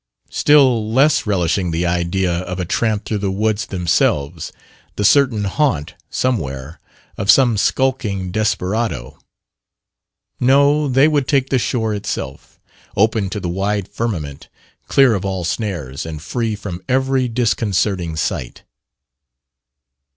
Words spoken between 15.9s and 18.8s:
and free from every disconcerting sight.